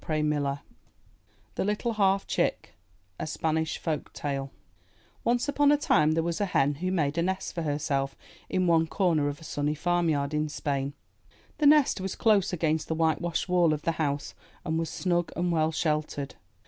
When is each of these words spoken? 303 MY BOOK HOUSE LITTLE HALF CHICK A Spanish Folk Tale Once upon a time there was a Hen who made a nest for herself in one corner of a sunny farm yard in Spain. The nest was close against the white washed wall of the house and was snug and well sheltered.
303 0.03 0.39
MY 0.39 0.49
BOOK 0.49 0.59
HOUSE 1.59 1.63
LITTLE 1.67 1.93
HALF 1.93 2.25
CHICK 2.25 2.73
A 3.19 3.27
Spanish 3.27 3.77
Folk 3.77 4.11
Tale 4.13 4.49
Once 5.23 5.47
upon 5.47 5.71
a 5.71 5.77
time 5.77 6.13
there 6.13 6.23
was 6.23 6.41
a 6.41 6.47
Hen 6.47 6.73
who 6.81 6.91
made 6.91 7.19
a 7.19 7.21
nest 7.21 7.53
for 7.53 7.61
herself 7.61 8.15
in 8.49 8.65
one 8.65 8.87
corner 8.87 9.27
of 9.27 9.39
a 9.39 9.43
sunny 9.43 9.75
farm 9.75 10.09
yard 10.09 10.33
in 10.33 10.49
Spain. 10.49 10.93
The 11.59 11.67
nest 11.67 12.01
was 12.01 12.15
close 12.15 12.51
against 12.51 12.87
the 12.87 12.95
white 12.95 13.21
washed 13.21 13.47
wall 13.47 13.73
of 13.73 13.83
the 13.83 13.91
house 14.01 14.33
and 14.65 14.79
was 14.79 14.89
snug 14.89 15.31
and 15.35 15.51
well 15.51 15.71
sheltered. 15.71 16.33